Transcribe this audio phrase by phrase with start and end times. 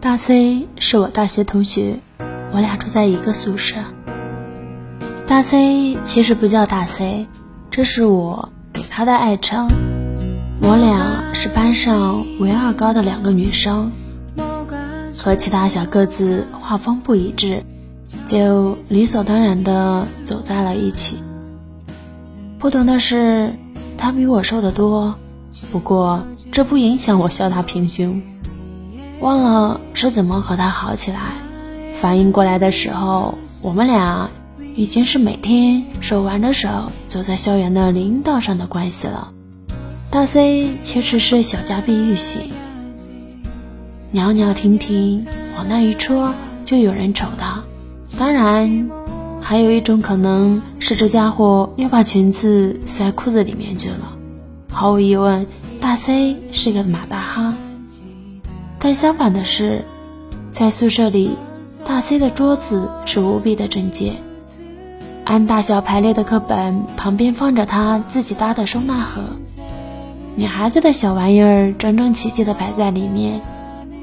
[0.00, 1.98] 大 C 是我大学同学，
[2.52, 3.74] 我俩住在一个宿舍。
[5.26, 7.26] 大 C 其实不叫大 C，
[7.68, 9.66] 这是我给他的爱称。
[10.62, 13.90] 我俩是班上唯二高的两个女生，
[15.16, 17.64] 和其他小个子画风不一致，
[18.24, 21.24] 就理所当然的走在了一起。
[22.60, 23.52] 不同的是，
[23.96, 25.16] 她比我瘦得多，
[25.72, 28.22] 不过这不影响我笑她平胸。
[29.20, 31.20] 忘了是怎么和他好起来，
[32.00, 34.30] 反应过来的时候，我们俩
[34.76, 36.68] 已经是每天手挽着手
[37.08, 39.32] 走在校园的林道上的关系了。
[40.10, 42.50] 大 C 其实是小家碧玉型，
[44.12, 46.32] 袅袅婷婷，往那一戳
[46.64, 47.62] 就有人瞅他。
[48.16, 48.88] 当然，
[49.42, 54.12] 还有一种可能是这家伙又把裙子塞裤子里面去了。
[54.70, 55.46] 毫无疑问，
[55.80, 57.54] 大 C 是个马大哈。
[58.80, 59.84] 但相反的是，
[60.50, 61.36] 在宿舍里，
[61.84, 64.12] 大 C 的桌子是无比的整洁，
[65.24, 69.22] 按大小排列的课本旁边放着他自己搭的收纳盒。
[70.36, 73.40] 女孩子的小玩意儿整整齐齐的摆在里面，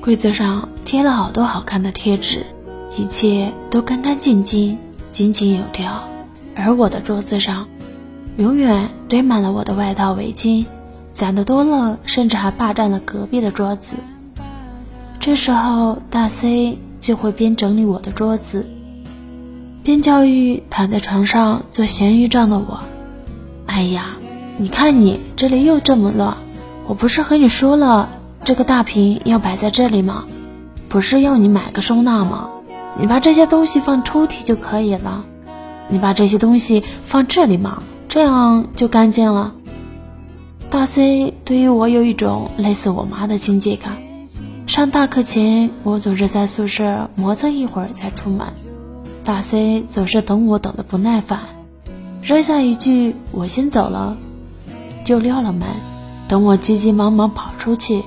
[0.00, 2.46] 柜子上贴了好多好看的贴纸，
[2.96, 4.78] 一切都干干净净、
[5.10, 6.04] 井井有条。
[6.54, 7.66] 而我的桌子上，
[8.36, 10.66] 永远堆满了我的外套、围巾，
[11.12, 13.96] 攒的多了，甚至还霸占了隔壁的桌子。
[15.20, 18.66] 这时候，大 C 就会边整理我的桌子，
[19.84, 22.80] 边教育躺在床上做咸鱼账的我
[23.66, 24.16] ：“哎呀！”
[24.56, 26.38] 你看你这里又这么乱，
[26.86, 28.08] 我不是和你说了，
[28.44, 30.24] 这个大瓶要摆在这里吗？
[30.88, 32.48] 不是要你买个收纳吗？
[32.98, 35.26] 你把这些东西放抽屉就可以了。
[35.88, 39.52] 你把这些东西放这里嘛，这样就干净了。
[40.70, 43.96] 大 C 对于我有一种类似我妈的亲切感。
[44.70, 48.46] 上大课前，我总是在宿舍磨蹭一会儿才出门，
[49.24, 51.40] 大 C 总是等我等的不耐烦，
[52.22, 54.16] 扔下一句“我先走了”。
[55.04, 55.66] 就撂了门，
[56.28, 58.04] 等我急急忙忙跑出去，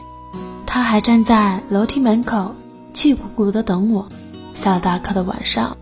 [0.65, 2.55] 他还站在楼梯门口，
[2.93, 4.07] 气鼓鼓的等我。
[4.53, 5.75] 下了大课的晚上，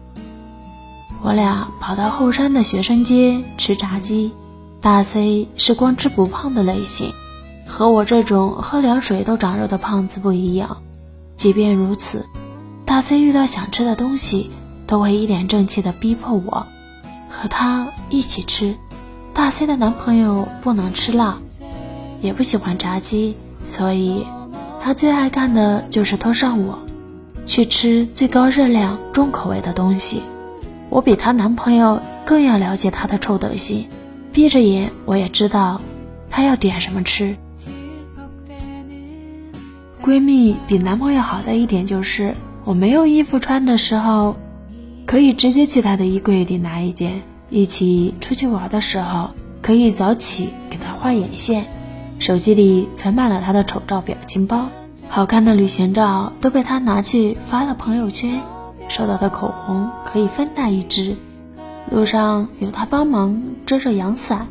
[1.22, 4.32] 我俩跑到后山的学生街吃炸鸡。
[4.82, 7.14] 大 C 是光吃不胖的类型，
[7.72, 10.78] 和我这种喝凉水都长肉的胖子不一样。
[11.38, 12.26] 即便如此，
[12.86, 14.52] 大 C 遇到想吃的东西，
[14.86, 16.68] 都会一脸正气的逼迫我
[17.30, 18.76] 和他一起吃。
[19.34, 21.40] 大 C 的男朋友不能吃辣，
[22.22, 24.28] 也不喜欢炸鸡，所以
[24.84, 26.78] 他最爱干的就是拖上我，
[27.46, 30.22] 去吃最高热量、重口味的东西。
[30.90, 33.88] 我比她男朋友更要了解她的臭德行，
[34.34, 35.80] 闭着眼我也知道
[36.30, 37.38] 她要点什么吃。
[40.04, 42.34] 闺蜜比男朋友好的一点就是，
[42.66, 44.36] 我没有衣服穿的时候，
[45.06, 47.22] 可以直接去她的衣柜里拿一件。
[47.52, 49.30] 一起出去玩的时候，
[49.62, 51.66] 可以早起给她画眼线。
[52.18, 54.70] 手机里存满了他的丑照表情包，
[55.08, 58.42] 好看的旅行照都被他拿去发了朋友圈。
[58.88, 61.16] 收到的口红可以分他一支。
[61.92, 64.48] 路上有他帮忙遮着阳伞，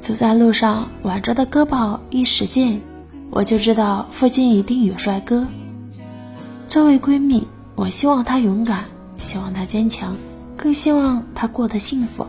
[0.00, 2.80] 走在路上挽着的胳膊一使劲，
[3.30, 5.46] 我就知道附近一定有帅哥。
[6.66, 8.84] 作为闺蜜，我希望她勇敢，
[9.16, 10.16] 希望她坚强，
[10.56, 12.26] 更希望她过得幸福。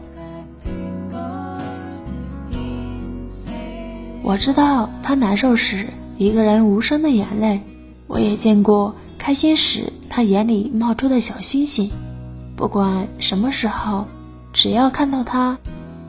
[4.22, 5.88] 我知道她难受时
[6.18, 7.62] 一个人无声的眼泪，
[8.08, 11.90] 我也见过开心时她眼里冒出的小星星。
[12.56, 14.06] 不管什么时候，
[14.52, 15.58] 只要看到他，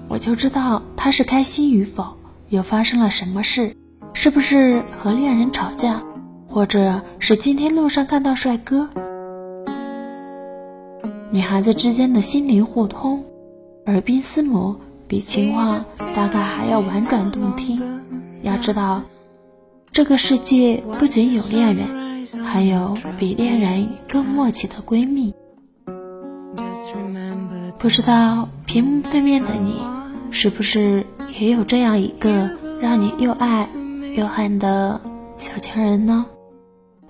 [0.09, 2.17] 我就知道他是开心与否，
[2.49, 3.77] 又发生了什么事，
[4.22, 6.03] 是不是和恋人吵架，
[6.47, 8.86] 或者是今天路上看到帅哥。
[11.31, 13.25] 女孩子之间的心灵互通，
[13.86, 14.78] 耳鬓厮磨，
[15.09, 17.80] 比情话大概还要婉转动听。
[18.42, 19.00] 要知道，
[19.91, 25.33] 这个世界不仅有恋人，还有比恋人更默契的闺蜜。
[27.78, 29.80] 不知道屏幕对面的你，
[30.30, 31.06] 是不是
[31.39, 32.50] 也有这样一个
[32.83, 33.66] 让你又爱
[34.15, 35.01] 又恨的
[35.36, 36.27] 小情人呢？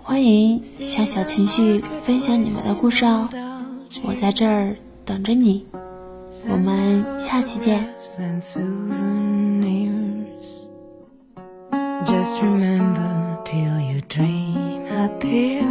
[0.02, 3.28] 欢迎向小情绪分享你们的故事哦，
[4.02, 5.66] 我在这儿等着你。
[6.48, 7.86] 我们下期见。
[12.06, 15.62] Just remember till your dream appear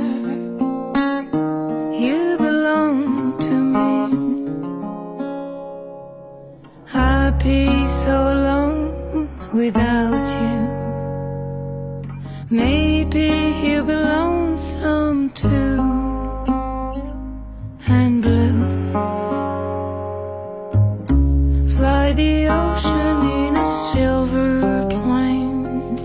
[1.92, 4.10] You belong to me
[6.86, 10.59] Happy so long without you
[12.52, 13.28] Maybe
[13.64, 15.80] you belong lonesome too,
[17.88, 18.92] and blue.
[21.78, 25.98] Fly the ocean in a silver plane.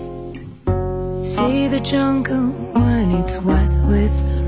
[1.25, 4.43] See the jungle when it's wet with the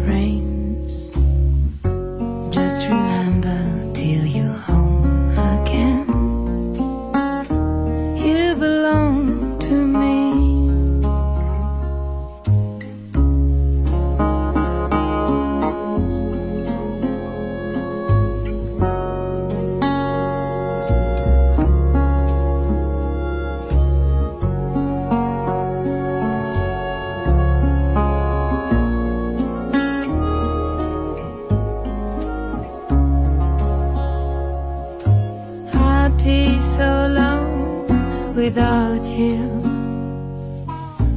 [38.48, 39.44] without you.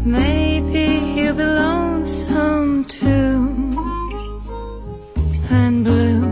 [0.04, 3.36] Maybe you'll be lonesome too
[5.58, 6.24] and blue.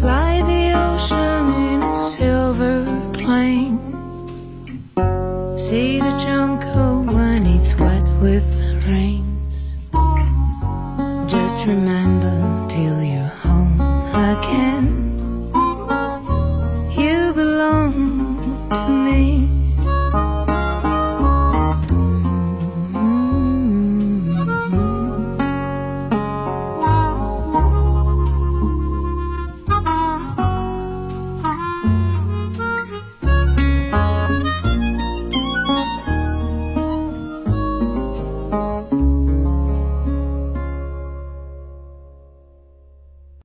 [0.00, 2.78] Fly the ocean in a silver
[3.18, 3.80] plane.
[5.56, 9.54] See the jungle when it's wet with the rains.
[11.32, 12.05] Just remember.